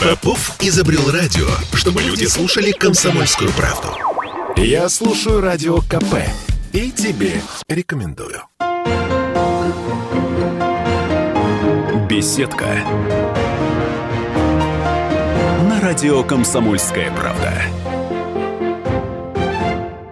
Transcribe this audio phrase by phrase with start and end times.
[0.00, 3.88] Попов изобрел радио, чтобы люди слушали комсомольскую правду.
[4.56, 6.16] Я слушаю радио КП
[6.72, 8.42] и тебе рекомендую.
[12.08, 12.66] Беседка.
[15.68, 17.62] На радио «Комсомольская правда».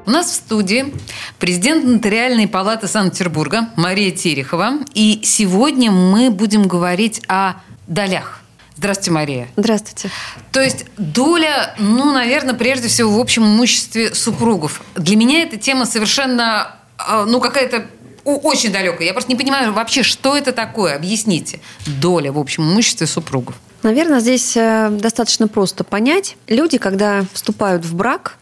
[0.07, 0.95] У нас в студии
[1.39, 4.79] президент Нотариальной палаты Санкт-Петербурга Мария Терехова.
[4.95, 7.55] И сегодня мы будем говорить о
[7.89, 8.41] долях.
[8.77, 9.49] Здравствуйте, Мария.
[9.57, 10.09] Здравствуйте.
[10.53, 14.83] То есть доля, ну, наверное, прежде всего в общем имуществе супругов.
[14.95, 17.87] Для меня эта тема совершенно, а, ну, какая-то
[18.25, 19.07] очень далекая.
[19.07, 20.95] Я просто не понимаю вообще, что это такое.
[20.95, 21.59] Объясните.
[21.87, 23.57] Доля в общем имуществе супругов.
[23.83, 26.37] Наверное, здесь э, достаточно просто понять.
[26.47, 28.37] Люди, когда вступают в брак,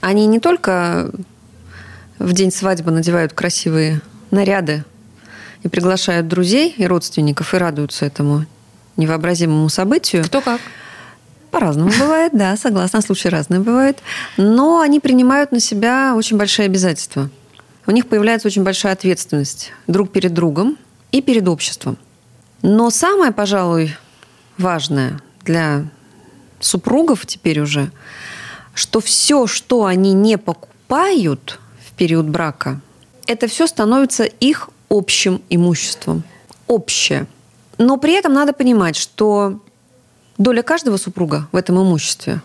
[0.00, 1.10] они не только
[2.18, 4.84] в день свадьбы надевают красивые наряды
[5.62, 8.44] и приглашают друзей и родственников и радуются этому
[8.98, 10.24] невообразимому событию.
[10.24, 10.60] Кто как?
[11.50, 13.98] По-разному бывает, да, согласна, случаи разные бывают.
[14.36, 17.30] Но они принимают на себя очень большие обязательства.
[17.86, 20.76] У них появляется очень большая ответственность друг перед другом
[21.10, 21.96] и перед обществом.
[22.60, 23.96] Но самое, пожалуй,
[24.58, 25.84] важное для
[26.60, 27.90] супругов теперь уже–
[28.78, 32.80] что все, что они не покупают в период брака,
[33.26, 36.22] это все становится их общим имуществом.
[36.68, 37.26] Общее.
[37.78, 39.60] Но при этом надо понимать, что
[40.36, 42.42] доля каждого супруга в этом имуществе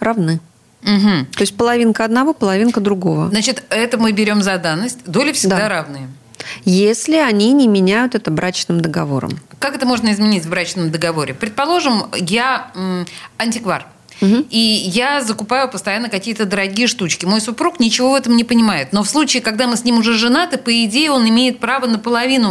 [0.00, 0.40] равны.
[0.82, 1.26] Угу.
[1.32, 3.28] То есть половинка одного, половинка другого.
[3.30, 5.00] Значит, это мы берем за данность.
[5.04, 5.68] Доли всегда да.
[5.68, 6.08] равные.
[6.64, 9.38] Если они не меняют это брачным договором.
[9.58, 11.34] Как это можно изменить в брачном договоре?
[11.34, 12.70] Предположим, я
[13.38, 13.86] антиквар.
[14.20, 14.46] Угу.
[14.50, 17.26] И я закупаю постоянно какие-то дорогие штучки.
[17.26, 18.92] Мой супруг ничего в этом не понимает.
[18.92, 21.98] Но в случае, когда мы с ним уже женаты, по идее, он имеет право на
[21.98, 22.50] половину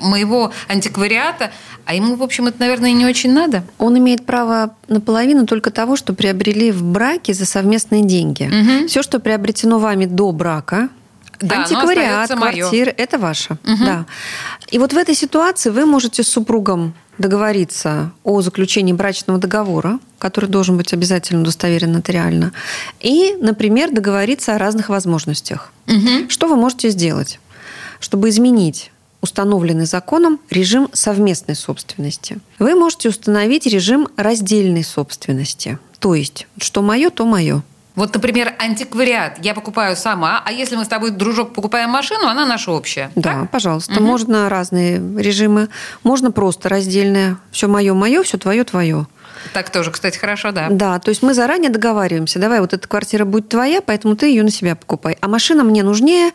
[0.00, 1.50] моего антиквариата.
[1.84, 3.64] А ему, в общем, это, наверное, не очень надо.
[3.78, 8.44] Он имеет право на половину только того, что приобрели в браке за совместные деньги.
[8.44, 8.88] Угу.
[8.88, 10.88] Все, что приобретено вами до брака,
[11.40, 13.54] да, антиквариат, квартиры, это ваше.
[13.64, 13.84] Угу.
[13.84, 14.06] Да.
[14.70, 20.48] И вот в этой ситуации вы можете с супругом договориться о заключении брачного договора, который
[20.48, 22.52] должен быть обязательно удостоверен нотариально,
[23.00, 25.72] и, например, договориться о разных возможностях.
[25.88, 26.28] Угу.
[26.28, 27.38] Что вы можете сделать,
[28.00, 28.90] чтобы изменить
[29.20, 32.38] установленный законом режим совместной собственности?
[32.58, 35.78] Вы можете установить режим раздельной собственности.
[35.98, 37.62] То есть, что мое, то мое.
[37.94, 42.46] Вот, например, антиквариат я покупаю сама, а если мы с тобой, дружок, покупаем машину, она
[42.46, 43.10] наша общая.
[43.14, 43.50] Да, так?
[43.50, 43.94] пожалуйста.
[43.94, 44.02] Угу.
[44.02, 45.68] Можно разные режимы.
[46.02, 47.36] Можно просто раздельное.
[47.50, 49.06] Все мое, мое, все твое, твое.
[49.52, 50.68] Так тоже, кстати, хорошо, да.
[50.70, 52.38] Да, то есть мы заранее договариваемся.
[52.38, 55.18] Давай, вот эта квартира будет твоя, поэтому ты ее на себя покупай.
[55.20, 56.30] А машина мне нужнее.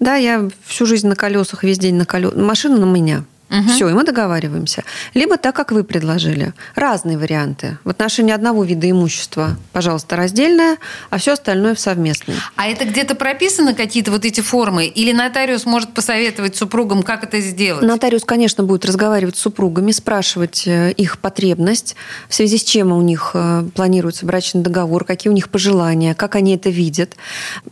[0.00, 2.38] Да, я всю жизнь на колесах, весь день на колесах.
[2.38, 3.24] Машина на меня.
[3.54, 3.68] Угу.
[3.68, 4.82] Все, и мы договариваемся.
[5.14, 6.52] Либо так, как вы предложили.
[6.74, 7.78] Разные варианты.
[7.84, 10.78] В отношении одного вида имущества, пожалуйста, раздельное,
[11.10, 12.36] а все остальное в совместное.
[12.56, 14.86] А это где-то прописаны какие-то вот эти формы?
[14.86, 17.84] Или нотариус может посоветовать супругам, как это сделать?
[17.84, 21.94] Нотариус, конечно, будет разговаривать с супругами, спрашивать э, их потребность,
[22.28, 26.34] в связи с чем у них э, планируется брачный договор, какие у них пожелания, как
[26.34, 27.16] они это видят.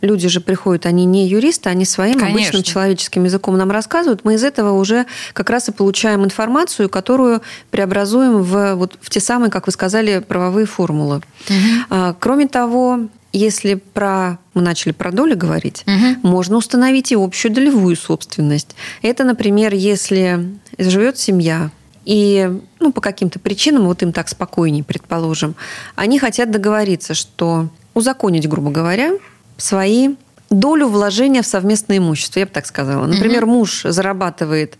[0.01, 2.39] Люди же приходят, они не юристы, они своим конечно.
[2.39, 4.21] обычным человеческим языком нам рассказывают.
[4.23, 7.41] Мы из этого уже как раз и получаем информацию, которую
[7.71, 11.21] преобразуем в, вот, в те самые, как вы сказали, правовые формулы.
[11.49, 12.15] Угу.
[12.19, 13.01] Кроме того,
[13.31, 16.27] если про мы начали про доли говорить, угу.
[16.27, 18.75] можно установить и общую долевую собственность.
[19.01, 21.71] Это, например, если живет семья,
[22.05, 25.55] и ну, по каким-то причинам, вот им так спокойнее, предположим,
[25.95, 29.13] они хотят договориться, что узаконить, грубо говоря,
[29.57, 30.15] свои
[30.49, 33.05] долю вложения в совместное имущество, я бы так сказала.
[33.07, 33.53] Например, угу.
[33.53, 34.77] муж зарабатывает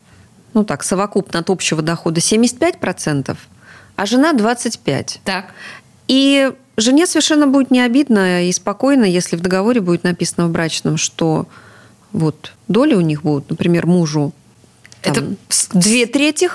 [0.54, 3.36] ну так, совокупно от общего дохода 75%,
[3.96, 5.18] а жена 25%.
[5.24, 5.54] Так.
[6.08, 10.98] И жене совершенно будет не обидно и спокойно, если в договоре будет написано в брачном,
[10.98, 11.48] что
[12.12, 14.34] вот доли у них будут, например, мужу
[15.04, 16.50] там, Это две трети,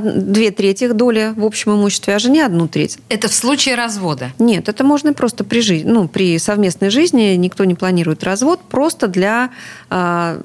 [0.00, 2.98] две трети доли в общем имуществе, а жене одну треть.
[3.08, 4.32] Это в случае развода?
[4.38, 9.06] Нет, это можно просто при жизни, ну, при совместной жизни никто не планирует развод, просто
[9.06, 9.50] для
[9.90, 10.40] а,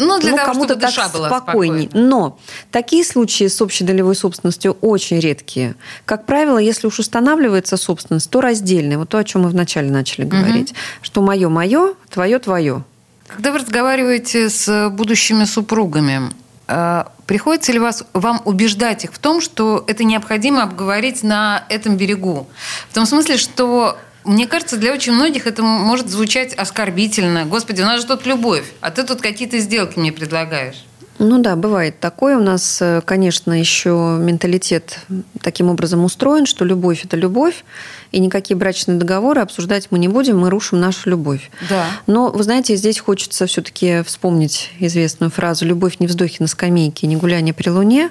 [0.00, 1.84] ну, для ну, того, кому-то чтобы душа так была спокойней.
[1.86, 2.08] Спокойна.
[2.08, 2.38] Но
[2.70, 5.74] такие случаи с общей долевой собственностью очень редкие.
[6.04, 8.98] Как правило, если уж устанавливается собственность, то раздельная.
[8.98, 10.70] Вот то, о чем мы вначале начали говорить.
[10.70, 10.78] Угу.
[11.02, 12.82] Что мое мое, твое твое.
[13.28, 16.32] Когда вы разговариваете с будущими супругами,
[16.66, 21.96] э, приходится ли вас, вам убеждать их в том, что это необходимо обговорить на этом
[21.96, 22.48] берегу?
[22.88, 27.44] В том смысле, что мне кажется, для очень многих это может звучать оскорбительно.
[27.46, 30.84] Господи, у нас же тут любовь, а ты тут какие-то сделки мне предлагаешь.
[31.18, 32.38] Ну да, бывает такое.
[32.38, 35.00] У нас, э, конечно, еще менталитет
[35.42, 37.62] таким образом устроен, что любовь– это любовь,
[38.10, 41.50] и никакие брачные договоры обсуждать мы не будем, мы рушим нашу любовь.
[41.68, 41.84] Да.
[42.06, 47.16] Но, вы знаете, здесь хочется все-таки вспомнить известную фразу «любовь не вздохи на скамейке, не
[47.16, 48.10] гуляние при луне»,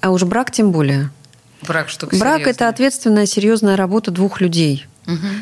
[0.00, 1.10] а уж брак тем более.
[1.62, 4.84] Брак штука Брак– это ответственная, серьезная работа двух людей–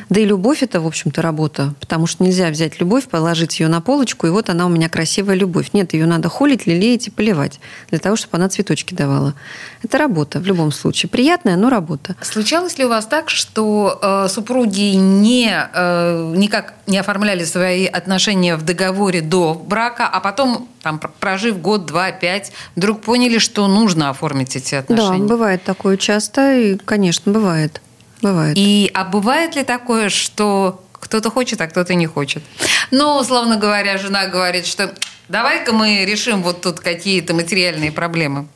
[0.09, 3.81] да и любовь это, в общем-то, работа, потому что нельзя взять любовь, положить ее на
[3.81, 5.71] полочку, и вот она у меня красивая любовь.
[5.73, 9.35] Нет, ее надо холить, лелеять и поливать для того, чтобы она цветочки давала.
[9.83, 11.09] Это работа в любом случае.
[11.09, 12.17] Приятная, но работа.
[12.21, 18.57] Случалось ли у вас так, что э, супруги не, э, никак не оформляли свои отношения
[18.57, 24.11] в договоре до брака, а потом, там, прожив год, два, пять, вдруг поняли, что нужно
[24.11, 25.21] оформить эти отношения?
[25.21, 27.81] Да, бывает такое часто, и, конечно, бывает.
[28.23, 28.57] Бывает.
[28.57, 32.43] И а бывает ли такое, что кто-то хочет, а кто-то не хочет?
[32.91, 34.95] Ну, условно говоря, жена говорит, что
[35.29, 38.47] давай-ка мы решим вот тут какие-то материальные проблемы.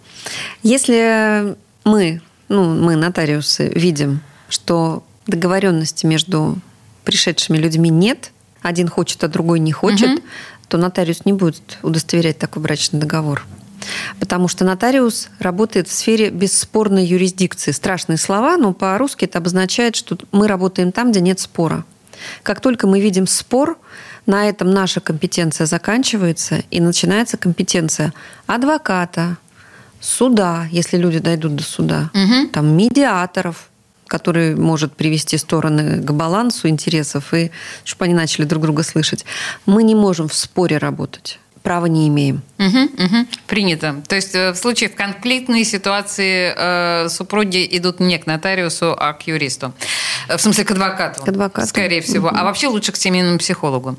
[0.62, 6.58] Если мы, ну, мы, нотариусы, видим, что договоренности между
[7.04, 8.32] пришедшими людьми нет,
[8.62, 10.22] один хочет, а другой не хочет, угу.
[10.68, 13.46] то нотариус не будет удостоверять такой брачный договор.
[14.20, 17.72] Потому что нотариус работает в сфере бесспорной юрисдикции.
[17.72, 21.84] Страшные слова, но по-русски это обозначает, что мы работаем там, где нет спора.
[22.42, 23.78] Как только мы видим спор,
[24.26, 28.12] на этом наша компетенция заканчивается, и начинается компетенция
[28.46, 29.38] адвоката,
[30.00, 32.48] суда, если люди дойдут до суда, угу.
[32.52, 33.68] там медиаторов,
[34.06, 37.50] который может привести стороны к балансу интересов и
[37.84, 39.24] чтобы они начали друг друга слышать.
[39.66, 42.42] Мы не можем в споре работать права не имеем.
[42.58, 43.26] Угу, угу.
[43.46, 44.02] Принято.
[44.06, 49.12] То есть э, в случае в конфликтной ситуации э, супруги идут не к нотариусу, а
[49.12, 49.72] к юристу.
[50.28, 51.24] Э, в смысле, к адвокату.
[51.24, 51.68] К адвокату.
[51.68, 52.28] Скорее всего.
[52.28, 53.96] А вообще лучше к семейному психологу.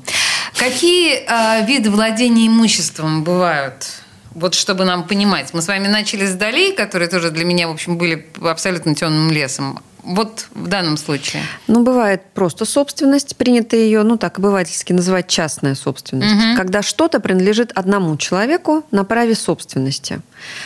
[0.56, 3.86] Какие э, виды владения имуществом бывают?
[4.34, 5.52] Вот чтобы нам понимать.
[5.52, 9.30] Мы с вами начали с долей, которые тоже для меня, в общем, были абсолютно темным
[9.30, 9.80] лесом.
[10.02, 11.42] Вот в данном случае.
[11.66, 16.32] Ну, бывает просто собственность, принято ее, ну, так обывательски называть частная собственность.
[16.32, 16.56] Угу.
[16.56, 20.20] Когда что-то принадлежит одному человеку на праве собственности.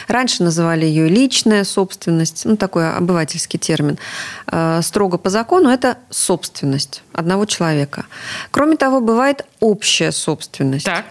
[0.07, 3.99] Раньше называли ее личная собственность, ну, такой обывательский термин.
[4.47, 8.05] Э, строго по закону это собственность одного человека.
[8.51, 10.85] Кроме того, бывает общая собственность.
[10.85, 11.05] Так.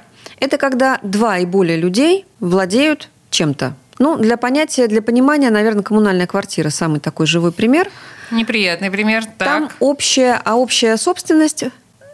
[0.44, 3.75] Это когда два и более людей владеют чем-то.
[3.98, 7.90] Ну, для понятия, для понимания, наверное, коммунальная квартира самый такой живой пример.
[8.30, 9.24] Неприятный пример.
[9.24, 9.38] Так.
[9.38, 11.63] Там общая, а общая собственность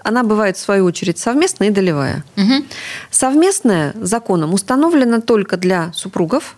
[0.03, 2.23] она бывает, в свою очередь, совместная и долевая.
[2.37, 2.65] Угу.
[3.09, 6.55] Совместная законом установлена только для супругов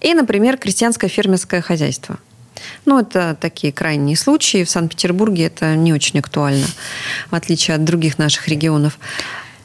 [0.00, 2.20] и, например, крестьянское фермерское хозяйство.
[2.84, 4.62] Ну, это такие крайние случаи.
[4.62, 6.66] В Санкт-Петербурге это не очень актуально,
[7.30, 8.96] в отличие от других наших регионов.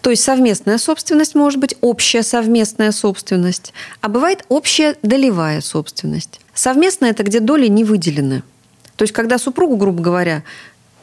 [0.06, 6.42] То есть совместная собственность может быть общая совместная собственность, а бывает общая долевая собственность.
[6.54, 8.44] Совместная– это где доли не выделены.
[8.98, 10.44] То есть когда супругу, грубо говоря,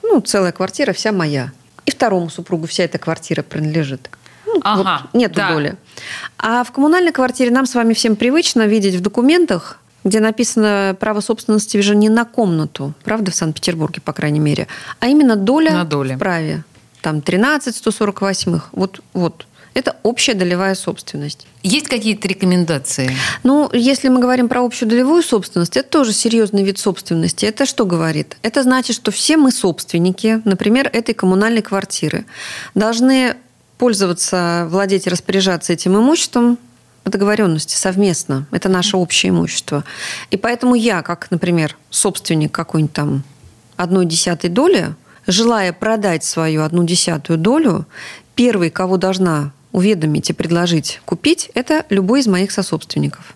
[0.04, 1.50] ну, целая квартира вся моя,
[1.84, 4.08] и второму супругу вся эта квартира принадлежит.
[4.46, 5.50] Ну, ага, вот нет да.
[5.50, 5.74] доли.
[6.38, 11.18] А в коммунальной квартире нам с вами всем привычно видеть в документах, где написано право
[11.18, 14.68] собственности уже не на комнату, правда, в Санкт-Петербурге, по крайней мере,
[15.00, 16.14] а именно доля на доле.
[16.14, 16.62] в праве
[17.02, 19.46] там 13 148 вот, вот.
[19.74, 21.46] Это общая долевая собственность.
[21.62, 23.10] Есть какие-то рекомендации?
[23.42, 27.46] Ну, если мы говорим про общую долевую собственность, это тоже серьезный вид собственности.
[27.46, 28.36] Это что говорит?
[28.42, 32.26] Это значит, что все мы собственники, например, этой коммунальной квартиры,
[32.74, 33.36] должны
[33.78, 36.58] пользоваться, владеть и распоряжаться этим имуществом
[37.02, 38.46] по договоренности совместно.
[38.50, 39.84] Это наше общее имущество.
[40.30, 43.22] И поэтому я, как, например, собственник какой-нибудь там
[43.76, 44.94] одной десятой доли,
[45.26, 47.86] желая продать свою одну десятую долю,
[48.34, 53.34] первый, кого должна уведомить и предложить купить, это любой из моих сособственников.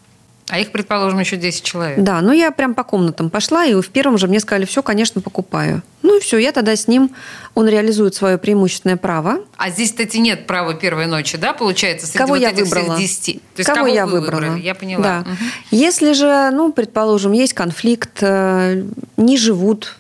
[0.49, 1.99] А их, предположим, еще 10 человек.
[1.99, 5.21] Да, ну я прям по комнатам пошла, и в первом же мне сказали, все, конечно,
[5.21, 5.83] покупаю.
[6.03, 7.11] Ну и все, я тогда с ним,
[7.55, 9.41] он реализует свое преимущественное право.
[9.57, 12.95] А здесь, кстати, нет права первой ночи, да, получается, среди кого вот я этих выбрала?
[12.95, 13.25] всех 10?
[13.25, 14.41] То есть кого, кого я вы выбрала?
[14.41, 14.63] выбрали?
[14.63, 15.03] Я поняла.
[15.03, 15.21] Да.
[15.23, 15.39] Угу.
[15.73, 18.85] Если же, ну, предположим, есть конфликт, э,
[19.17, 19.97] не живут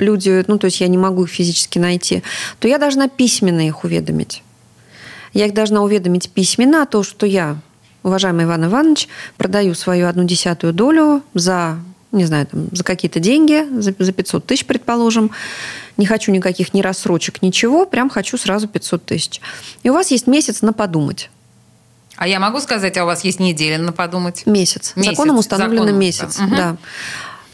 [0.00, 2.22] люди, ну, то есть я не могу их физически найти,
[2.58, 4.42] то я должна письменно их уведомить.
[5.32, 7.58] Я их должна уведомить письменно о том, что я,
[8.02, 11.78] уважаемый Иван Иванович, продаю свою одну десятую долю за,
[12.10, 15.30] не знаю, там, за какие-то деньги, за, за 500 тысяч, предположим.
[15.96, 19.40] Не хочу никаких ни рассрочек, ничего, прям хочу сразу 500 тысяч.
[19.82, 21.30] И у вас есть месяц на подумать.
[22.16, 24.44] А я могу сказать, а у вас есть неделя на подумать?
[24.44, 24.92] Месяц.
[24.94, 25.10] Месяц.
[25.10, 26.36] Законом установлен Законом, месяц.
[26.36, 26.44] да.
[26.44, 26.56] Мгм.
[26.56, 26.76] Да.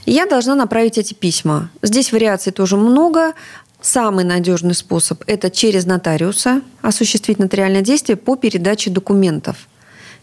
[0.06, 1.68] Я должна направить эти письма.
[1.82, 3.34] Здесь вариаций тоже много.
[3.80, 9.68] Самый надежный способ– это через нотариуса осуществить нотариальное действие по передаче документов.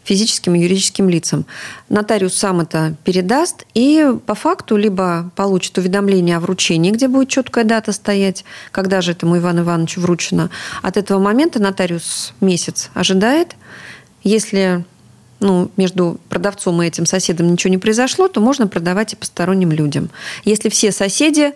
[0.03, 1.45] физическим и юридическим лицам.
[1.89, 7.63] Нотариус сам это передаст и по факту либо получит уведомление о вручении, где будет четкая
[7.63, 10.49] дата стоять, когда же этому Ивану Ивановичу вручено.
[10.81, 13.55] От этого момента нотариус месяц ожидает.
[14.23, 14.83] Если
[15.43, 20.09] ну, между продавцом и этим соседом ничего не произошло, то можно продавать и посторонним людям.
[20.45, 21.53] Если все соседи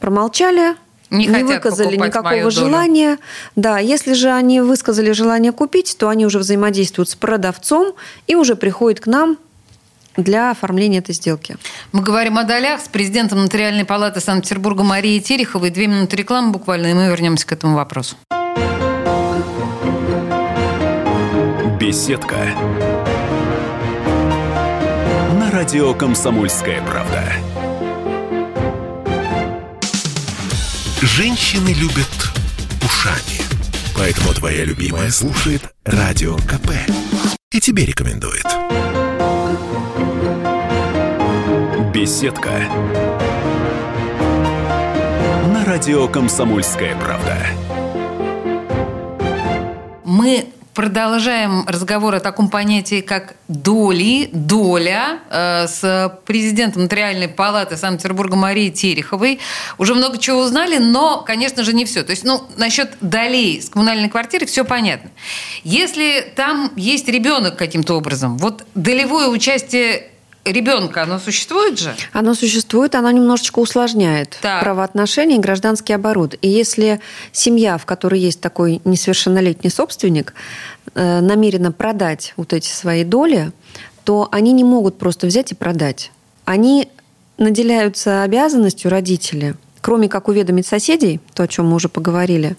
[0.00, 0.74] промолчали,
[1.08, 3.18] не, не выказали никакого желания.
[3.54, 7.94] Да, если же они высказали желание купить, то они уже взаимодействуют с продавцом
[8.26, 9.38] и уже приходят к нам
[10.16, 11.56] для оформления этой сделки.
[11.92, 15.70] Мы говорим о долях с президентом Нотариальной палаты Санкт-Петербурга Марией Тереховой.
[15.70, 18.16] Две минуты рекламы буквально, и мы вернемся к этому вопросу.
[21.86, 22.34] Беседка.
[25.38, 27.22] На радио «Комсомольская правда».
[31.00, 32.32] Женщины любят
[32.82, 33.40] ушами.
[33.96, 36.72] Поэтому твоя любимая слушает Радио КП.
[37.52, 38.42] И тебе рекомендует.
[41.94, 42.64] Беседка.
[45.54, 47.46] На радио «Комсомольская правда».
[50.02, 58.36] Мы продолжаем разговор о таком понятии, как доли, доля э, с президентом Нотариальной палаты Санкт-Петербурга
[58.36, 59.40] Марией Тереховой.
[59.78, 62.02] Уже много чего узнали, но, конечно же, не все.
[62.02, 65.10] То есть, ну, насчет долей с коммунальной квартиры все понятно.
[65.64, 70.10] Если там есть ребенок каким-то образом, вот долевое участие
[70.52, 71.94] ребенка, оно существует же?
[72.12, 74.62] Оно существует, оно немножечко усложняет так.
[74.62, 76.36] правоотношения и гражданский оборот.
[76.40, 77.00] И если
[77.32, 80.34] семья, в которой есть такой несовершеннолетний собственник,
[80.94, 83.52] э, намерена продать вот эти свои доли,
[84.04, 86.12] то они не могут просто взять и продать.
[86.44, 86.88] Они
[87.38, 92.56] наделяются обязанностью родители, кроме как уведомить соседей, то, о чем мы уже поговорили,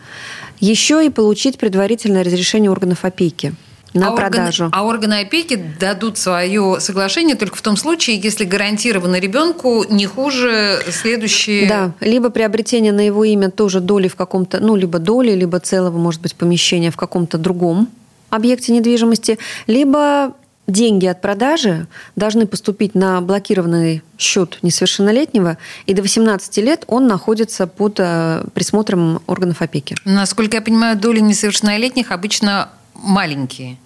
[0.60, 3.56] еще и получить предварительное разрешение органов опеки
[3.94, 4.66] на а продажу.
[4.66, 10.06] Органы, а органы опеки дадут свое соглашение только в том случае, если гарантировано ребенку не
[10.06, 11.68] хуже следующие...
[11.68, 15.98] Да, либо приобретение на его имя тоже доли в каком-то, ну, либо доли, либо целого,
[15.98, 17.90] может быть, помещения в каком-то другом
[18.30, 20.34] объекте недвижимости, либо
[20.68, 27.68] деньги от продажи должны поступить на блокированный счет несовершеннолетнего, и до 18 лет он находится
[27.68, 29.96] под э, присмотром органов опеки.
[30.04, 32.70] Насколько я понимаю, доли несовершеннолетних обычно
[33.04, 33.78] маленькие.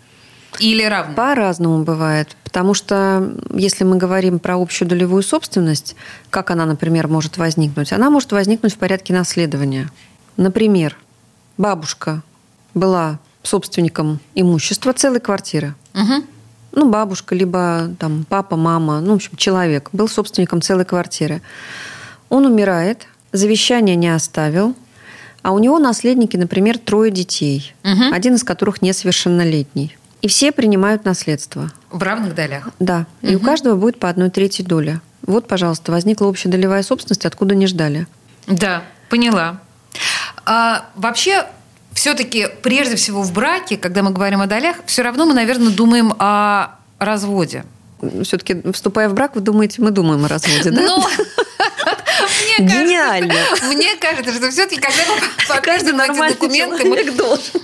[0.59, 1.15] Или равны?
[1.15, 2.35] По-разному бывает.
[2.43, 5.95] Потому что если мы говорим про общую долевую собственность,
[6.29, 7.93] как она, например, может возникнуть?
[7.93, 9.89] Она может возникнуть в порядке наследования.
[10.35, 10.97] Например,
[11.57, 12.21] бабушка
[12.73, 15.75] была собственником имущества целой квартиры.
[15.93, 16.23] Угу.
[16.73, 21.41] Ну, бабушка, либо там папа, мама, ну, в общем, человек был собственником целой квартиры.
[22.29, 24.75] Он умирает, завещание не оставил,
[25.41, 28.13] а у него наследники, например, трое детей, угу.
[28.13, 29.97] один из которых несовершеннолетний.
[30.21, 31.71] И все принимают наследство.
[31.89, 32.69] В равных долях?
[32.79, 33.07] Да.
[33.21, 33.31] Угу.
[33.31, 35.01] И у каждого будет по одной третьей доли.
[35.25, 38.07] Вот, пожалуйста, возникла общая долевая собственность, откуда не ждали.
[38.47, 39.59] Да, поняла.
[40.45, 41.45] А, вообще,
[41.93, 46.13] все-таки, прежде всего, в браке, когда мы говорим о долях, все равно мы, наверное, думаем
[46.17, 47.65] о разводе.
[48.23, 50.81] Все-таки, вступая в брак, вы думаете, мы думаем о разводе, да?
[52.59, 53.33] Ну, Гениально.
[53.63, 57.61] Мне кажется, что все-таки, когда мы показываем эти документы, мы должен.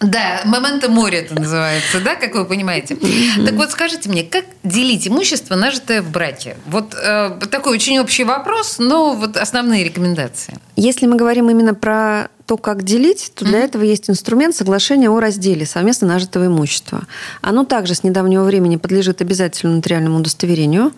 [0.00, 2.96] Да, момента моря это называется, да, как вы понимаете.
[2.96, 6.56] Так вот, скажите мне, как делить имущество, нажитое в браке?
[6.66, 10.58] Вот э, такой очень общий вопрос, но вот основные рекомендации.
[10.76, 13.64] Если мы говорим именно про то, как делить, то для mm-hmm.
[13.64, 17.04] этого есть инструмент соглашения о разделе совместно нажитого имущества.
[17.40, 20.92] Оно также с недавнего времени подлежит обязательному нотариальному удостоверению.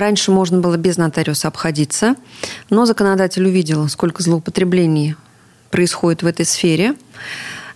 [0.00, 2.14] Раньше можно было без нотариуса обходиться,
[2.70, 5.14] но законодатель увидел, сколько злоупотреблений
[5.70, 6.94] происходит в этой сфере,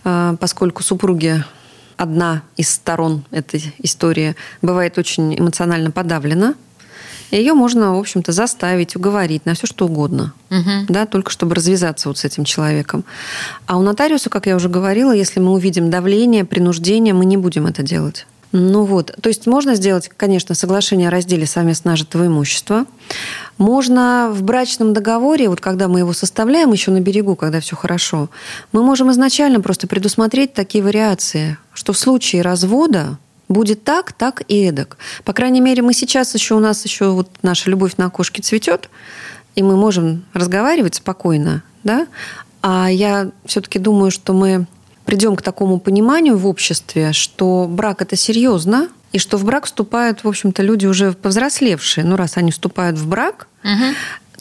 [0.03, 1.43] а, поскольку супруги
[1.97, 6.55] одна из сторон этой истории бывает очень эмоционально подавлена,
[7.29, 10.33] ее можно, в общем-то, заставить, уговорить на все, что угодно.
[10.49, 10.85] Угу.
[10.89, 13.03] Да, только чтобы развязаться вот с этим человеком.
[13.67, 17.67] А у нотариуса, как я уже говорила, если мы увидим давление, принуждение, мы не будем
[17.67, 18.25] это делать.
[18.57, 22.85] Ну вот, то есть можно сделать, конечно, соглашение о разделе совместно нажитого имущества.
[23.57, 28.29] Можно в брачном договоре, вот когда мы его составляем еще на берегу, когда все хорошо,
[28.71, 33.17] мы можем изначально просто предусмотреть такие вариации, что в случае развода
[33.49, 34.99] будет так, так и эдак.
[35.25, 38.89] По крайней мере, мы сейчас еще, у нас еще вот наша любовь на окошке цветет,
[39.55, 42.07] и мы можем разговаривать спокойно, да?
[42.61, 44.65] А я все-таки думаю, что мы
[45.05, 50.23] придем к такому пониманию в обществе, что брак это серьезно, и что в брак вступают,
[50.23, 52.03] в общем-то, люди уже повзрослевшие.
[52.03, 53.93] Ну, раз они вступают в брак, угу.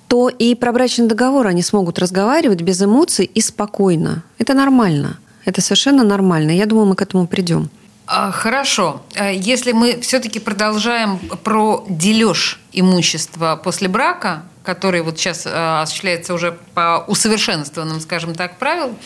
[0.08, 4.24] то и про брачный договор они смогут разговаривать без эмоций и спокойно.
[4.38, 5.18] Это нормально.
[5.44, 6.50] Это совершенно нормально.
[6.50, 7.70] Я думаю, мы к этому придем.
[8.06, 9.02] А, хорошо.
[9.14, 16.34] А, если мы все-таки продолжаем про дележ имущества после брака, который вот сейчас а, осуществляется
[16.34, 18.96] уже по усовершенствованным, скажем так, правилам,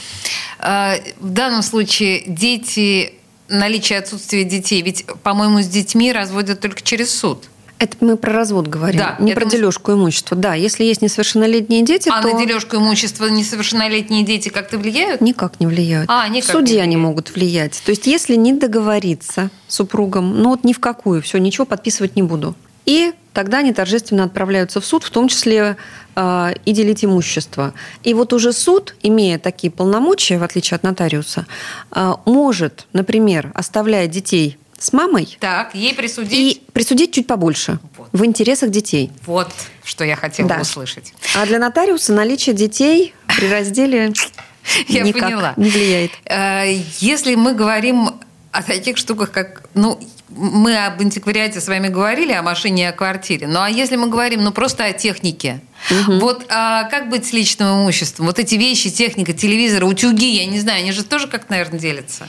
[0.61, 3.15] в данном случае дети,
[3.49, 7.45] наличие отсутствия детей, ведь, по-моему, с детьми разводят только через суд–
[7.79, 9.51] это мы про развод говорим, да, не про мы...
[9.51, 10.37] дележку имущества.
[10.37, 12.29] Да, если есть несовершеннолетние дети, а то...
[12.29, 15.21] на дележку имущества несовершеннолетние дети как-то влияют?
[15.21, 16.11] Никак не влияют.
[16.11, 17.81] А, никак суде не они могут влиять.
[17.85, 22.23] То есть если не договориться супругом, ну вот ни в какую, все, ничего подписывать не
[22.23, 22.55] буду.
[22.85, 25.77] И тогда они торжественно отправляются в суд, в том числе
[26.17, 27.75] э, и делить имущество.
[28.03, 31.47] И вот уже суд, имея такие полномочия, в отличие от нотариуса,
[31.93, 35.37] э, может, например, оставляя детей с мамой.
[35.41, 36.33] Так, ей присудить.
[36.33, 37.79] И присудить чуть побольше.
[37.97, 38.09] Вот.
[38.13, 39.11] В интересах детей.
[39.27, 39.49] Вот,
[39.85, 40.61] что я хотела да.
[40.61, 41.13] услышать.
[41.35, 44.13] А для нотариуса наличие детей при разделе
[44.89, 45.55] я никак поняла.
[45.57, 46.13] не влияет.
[46.25, 48.11] Э, если мы говорим
[48.53, 52.93] о таких штуках, как, ну, мы об антиквариате с вами говорили, о машине и о
[52.93, 53.47] квартире.
[53.47, 56.19] Ну, а если мы говорим, ну, просто о технике, угу.
[56.19, 58.27] вот а как быть с личным имуществом?
[58.27, 62.29] Вот эти вещи, техника, телевизоры, утюги, я не знаю, они же тоже как, наверное, делятся.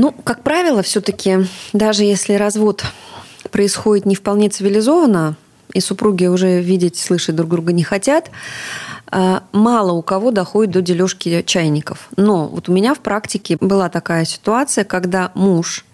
[0.00, 2.86] Ну, как правило, все-таки, даже если развод
[3.50, 5.36] происходит не вполне цивилизованно,
[5.74, 8.30] и супруги уже видеть, слышать друг друга не хотят,
[9.10, 12.08] а, мало у кого доходит до дележки чайников.
[12.16, 15.84] Но вот у меня в практике была такая ситуация, когда муж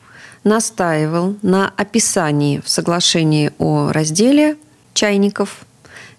[0.45, 4.57] настаивал на описании в соглашении о разделе
[4.95, 5.67] чайников,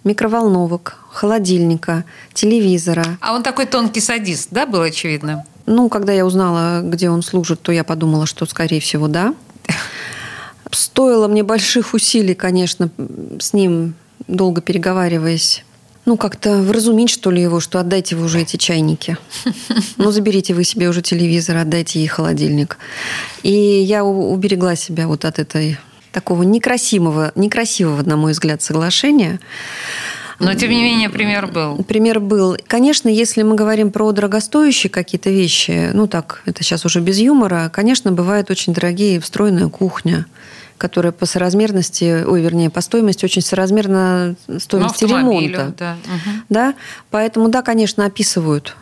[0.03, 2.03] микроволновок, холодильника,
[2.33, 3.17] телевизора.
[3.21, 5.45] А он такой тонкий садист, да, был очевидно?
[5.67, 9.35] Ну, когда я узнала, где он служит, то я подумала, что, скорее всего, да.
[10.71, 12.89] Стоило мне больших усилий, конечно,
[13.39, 13.93] с ним
[14.27, 15.63] долго переговариваясь,
[16.05, 19.17] ну, как-то вразумить, что ли, его, что отдайте вы уже эти чайники.
[19.97, 22.77] Ну, заберите вы себе уже телевизор, отдайте ей холодильник.
[23.43, 25.77] И я уберегла себя вот от этой
[26.13, 29.41] такого некрасивого, некрасивого, на мой взгляд, соглашения.
[30.39, 31.83] Но, тем не менее, пример был.
[31.83, 32.57] Пример был.
[32.67, 37.69] Конечно, если мы говорим про дорогостоящие какие-то вещи, ну так, это сейчас уже без юмора,
[37.73, 40.27] конечно, бывает очень дорогие встроенная кухня,
[40.77, 45.73] которая по соразмерности, ой, вернее, по стоимости очень соразмерна стоимости ну, ремонта.
[45.77, 45.97] Да.
[46.05, 46.35] Угу.
[46.49, 46.75] да.
[47.09, 48.75] Поэтому, да, конечно, описывают.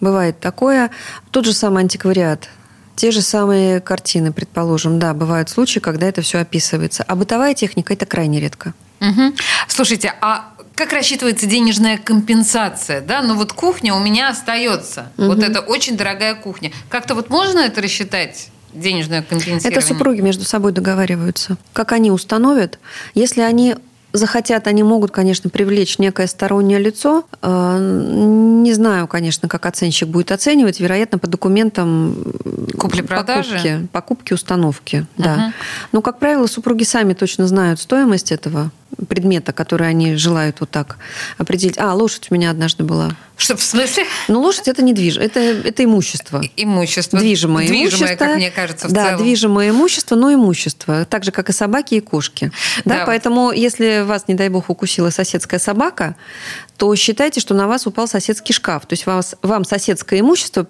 [0.00, 0.90] Бывает такое.
[1.30, 2.50] Тот же самый антиквариат.
[2.96, 7.04] Те же самые картины, предположим, да, бывают случаи, когда это все описывается.
[7.04, 8.74] А бытовая техника это крайне редко.
[9.00, 9.34] Угу.
[9.68, 13.20] Слушайте, а как рассчитывается денежная компенсация, да?
[13.20, 15.10] Ну вот кухня у меня остается.
[15.18, 15.26] Угу.
[15.26, 16.70] Вот это очень дорогая кухня.
[16.88, 18.48] Как-то вот можно это рассчитать?
[18.72, 19.70] денежное компенсирование?
[19.70, 21.56] Это супруги между собой договариваются.
[21.72, 22.78] Как они установят,
[23.14, 23.76] если они
[24.12, 27.24] захотят, они могут, конечно, привлечь некое стороннее лицо.
[27.42, 30.80] Э, не знаю, конечно, как оценщик будет оценивать.
[30.80, 32.16] Вероятно, по документам
[32.78, 34.96] купли-продажи, покупки, покупки установки.
[35.16, 35.24] Угу.
[35.24, 35.52] Да.
[35.92, 38.70] Но, как правило, супруги сами точно знают стоимость этого
[39.08, 40.98] предмета, который они желают вот так
[41.36, 41.78] определить.
[41.78, 43.10] А, лошадь у меня однажды была.
[43.38, 44.04] Что, в смысле?
[44.26, 45.16] Ну, лошадь– это не движ...
[45.16, 46.42] это, это имущество.
[46.56, 47.20] Имущество.
[47.20, 48.24] Движимое, движимое имущество.
[48.26, 49.22] как мне кажется, в Да, целом.
[49.22, 51.04] движимое имущество, но имущество.
[51.04, 52.50] Так же, как и собаки и кошки.
[52.84, 53.06] Да, да.
[53.06, 56.16] Поэтому, если вас, не дай бог, укусила соседская собака,
[56.76, 58.86] то считайте, что на вас упал соседский шкаф.
[58.86, 60.66] То есть вас, вам соседское имущество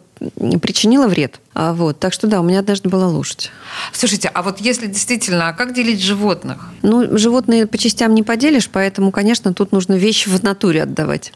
[0.60, 1.40] причинило вред.
[1.54, 3.50] А вот, так что да, у меня однажды была лошадь.
[3.92, 6.68] Слушайте, а вот если действительно, а как делить животных?
[6.82, 11.32] Ну, животные по частям не поделишь, поэтому, конечно, тут нужно вещи в натуре отдавать.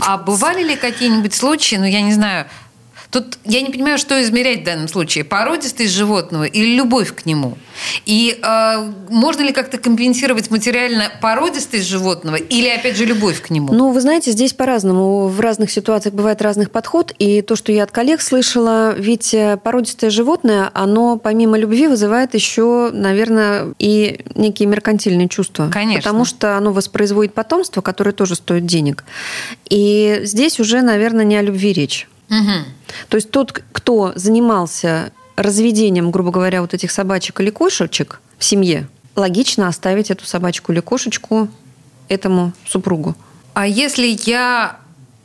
[0.00, 2.46] А бывали ли какие-нибудь случаи, ну, я не знаю,
[3.14, 5.22] Тут я не понимаю, что измерять в данном случае.
[5.22, 7.56] Породистость животного или любовь к нему?
[8.06, 13.72] И э, можно ли как-то компенсировать материально породистость животного или, опять же, любовь к нему?
[13.72, 15.28] Ну, вы знаете, здесь по-разному.
[15.28, 17.14] В разных ситуациях бывает разных подход.
[17.20, 22.34] И то, что я от коллег слышала, ведь э, породистое животное, оно помимо любви вызывает
[22.34, 25.70] еще, наверное, и некие меркантильные чувства.
[25.72, 26.02] Конечно.
[26.02, 29.04] Потому что оно воспроизводит потомство, которое тоже стоит денег.
[29.70, 32.08] И здесь уже, наверное, не о любви речь.
[32.30, 32.64] Угу.
[33.08, 38.88] То есть тот, кто занимался разведением, грубо говоря, вот этих собачек или кошечек в семье,
[39.16, 41.48] логично оставить эту собачку или кошечку
[42.08, 43.14] этому супругу.
[43.54, 44.78] А если я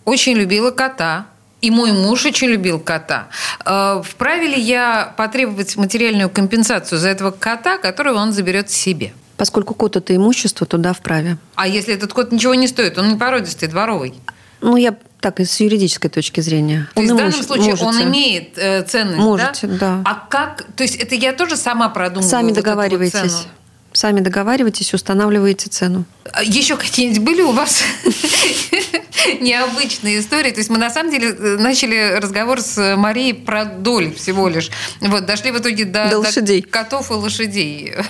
[0.05, 1.27] очень любила кота,
[1.61, 3.27] и мой муж очень любил кота.
[3.65, 9.13] Э, вправе ли я потребовать материальную компенсацию за этого кота, которого он заберет себе?
[9.35, 11.37] Поскольку кот– это имущество, то да, вправе.
[11.55, 12.97] А если этот кот ничего не стоит?
[12.97, 14.13] Он не породистый, дворовый?
[14.61, 16.87] Ну, я так, с юридической точки зрения.
[16.93, 17.85] То он есть в данном случае можете.
[17.85, 19.77] он имеет э, ценность, Можете, да?
[19.77, 20.01] да.
[20.05, 20.65] А как?
[20.75, 23.47] То есть это я тоже сама продумываю Сами вот договариваетесь.
[23.91, 26.05] Сами договариваетесь, устанавливаете цену.
[26.31, 27.81] А еще какие-нибудь были у вас
[29.41, 30.51] необычные истории.
[30.51, 34.69] То есть мы на самом деле э, начали разговор с Марией про доль всего лишь.
[35.01, 36.61] Вот, дошли в итоге до, до, лошадей.
[36.61, 37.95] до котов и лошадей.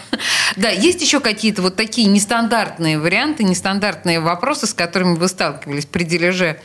[0.56, 6.04] Да, есть еще какие-то вот такие нестандартные варианты, нестандартные вопросы, с которыми вы сталкивались при
[6.04, 6.60] дележе,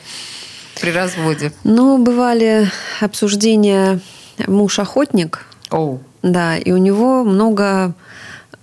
[0.81, 1.53] при разводе?
[1.65, 4.01] Ну, бывали обсуждения
[4.47, 5.45] муж-охотник.
[5.71, 6.03] Оу.
[6.23, 7.95] Да, и у него много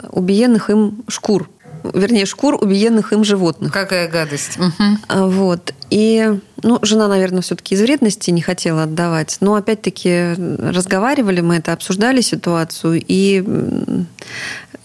[0.10, 1.50] убиенных им шкур
[1.84, 3.72] вернее, шкур убиенных им животных.
[3.74, 4.58] Какая гадость.
[4.58, 5.28] Угу.
[5.30, 5.74] Вот.
[5.90, 9.38] И, ну, жена, наверное, все-таки из вредности не хотела отдавать.
[9.40, 13.44] Но, опять-таки, разговаривали мы это, обсуждали ситуацию, и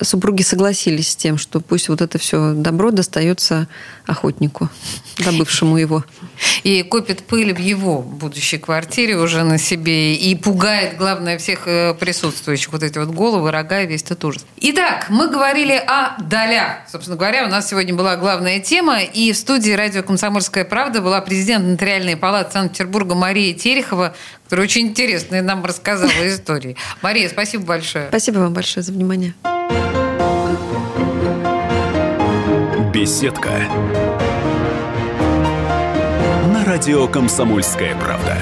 [0.03, 3.69] супруги согласились с тем, что пусть вот это все добро достается
[4.07, 4.69] охотнику,
[5.25, 6.05] добывшему его.
[6.62, 11.95] И копит пыль в его будущей квартире уже на себе и пугает, главное, всех э,
[11.95, 12.73] присутствующих.
[12.73, 14.47] Вот эти вот головы, рога и весь этот ужас.
[14.59, 16.89] Итак, мы говорили о долях.
[16.91, 19.01] Собственно говоря, у нас сегодня была главная тема.
[19.01, 24.89] И в студии радио «Комсомольская правда» была президент Нотариальной палаты Санкт-Петербурга Мария Терехова, которая очень
[24.89, 26.77] интересно нам рассказала истории.
[27.03, 28.09] Мария, спасибо большое.
[28.09, 29.35] Спасибо вам большое за внимание.
[32.93, 33.51] Беседка.
[36.53, 38.37] На радио «Комсомольская правда».